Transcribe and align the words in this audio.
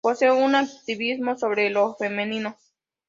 Posee 0.03 0.31
un 0.31 0.55
activismo 0.55 1.37
sobre 1.37 1.69
lo 1.69 1.93
femenino. 1.93 2.57